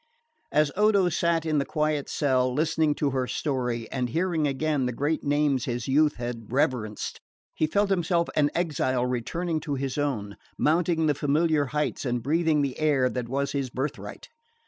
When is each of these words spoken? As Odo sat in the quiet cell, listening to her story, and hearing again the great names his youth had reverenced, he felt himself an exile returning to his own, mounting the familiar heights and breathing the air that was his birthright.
As 0.51 0.71
Odo 0.75 1.09
sat 1.09 1.45
in 1.45 1.59
the 1.59 1.63
quiet 1.63 2.09
cell, 2.09 2.51
listening 2.51 2.95
to 2.95 3.11
her 3.11 3.27
story, 3.27 3.87
and 3.91 4.09
hearing 4.09 4.47
again 4.47 4.87
the 4.87 4.91
great 4.91 5.23
names 5.23 5.65
his 5.65 5.87
youth 5.87 6.15
had 6.15 6.51
reverenced, 6.51 7.21
he 7.53 7.67
felt 7.67 7.91
himself 7.91 8.27
an 8.35 8.49
exile 8.55 9.05
returning 9.05 9.59
to 9.59 9.75
his 9.75 9.99
own, 9.99 10.37
mounting 10.57 11.05
the 11.05 11.13
familiar 11.13 11.65
heights 11.65 12.03
and 12.03 12.23
breathing 12.23 12.63
the 12.63 12.79
air 12.79 13.09
that 13.11 13.29
was 13.29 13.51
his 13.51 13.69
birthright. 13.69 14.29